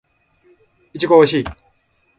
[0.93, 1.45] いちごおいしい